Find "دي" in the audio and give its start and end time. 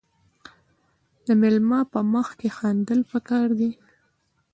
3.59-3.71